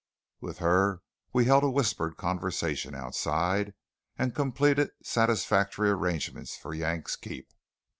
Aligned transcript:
With 0.39 0.57
her 0.57 1.03
we 1.31 1.45
held 1.45 1.63
a 1.63 1.69
whispered 1.69 2.17
conversation 2.17 2.95
outside, 2.95 3.75
and 4.17 4.33
completed 4.33 4.89
satisfactory 5.03 5.91
arrangements 5.91 6.57
for 6.57 6.73
Yank's 6.73 7.15
keep. 7.15 7.47